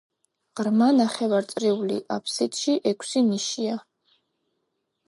[0.59, 3.79] ღრმა ნახევარწრიულ აფსიდში ექვსი ნიშია.